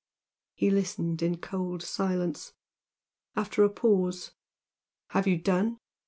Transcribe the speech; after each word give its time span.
He 0.55 0.71
listened 0.71 1.21
in 1.21 1.37
cold 1.37 1.83
silence. 1.83 2.53
After 3.35 3.63
a 3.63 3.69
pause 3.69 4.31
"Have 5.09 5.27
you 5.27 5.37
done?" 5.37 5.77